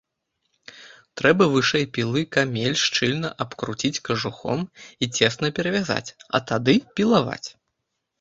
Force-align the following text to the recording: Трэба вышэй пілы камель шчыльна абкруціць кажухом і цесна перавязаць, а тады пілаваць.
Трэба 1.19 1.43
вышэй 1.55 1.83
пілы 1.97 2.21
камель 2.35 2.77
шчыльна 2.83 3.29
абкруціць 3.45 4.01
кажухом 4.09 4.59
і 5.05 5.11
цесна 5.19 5.47
перавязаць, 5.61 6.09
а 6.25 6.37
тады 6.53 6.75
пілаваць. 7.01 7.49